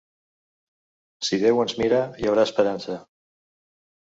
[1.27, 2.99] Si Déu ens mira, hi haurà esperança.